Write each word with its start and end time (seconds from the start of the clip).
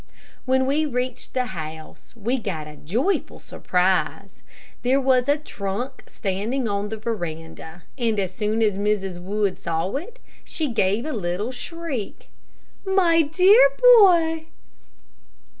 When 0.45 0.65
we 0.65 0.87
reached 0.87 1.35
the 1.35 1.45
house, 1.53 2.15
we 2.17 2.39
got 2.39 2.67
a 2.67 2.75
joyful 2.75 3.37
surprise. 3.37 4.41
There 4.81 4.99
was 4.99 5.29
a 5.29 5.37
trunk 5.37 6.05
standing 6.07 6.67
on 6.67 6.89
the 6.89 6.97
veranda, 6.97 7.83
and 7.99 8.19
as 8.19 8.33
soon 8.33 8.63
as 8.63 8.79
Mrs. 8.79 9.21
Wood 9.21 9.59
saw 9.59 9.93
it, 9.97 10.17
she 10.43 10.69
gave 10.69 11.05
a 11.05 11.13
little 11.13 11.51
shriek: 11.51 12.29
"My 12.83 13.21
dear 13.21 13.61
boy!" 13.99 14.47